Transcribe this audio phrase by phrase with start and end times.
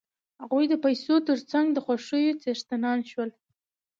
[0.41, 3.29] هغوی د پیسو تر څنګ د خوښیو څښتنان شول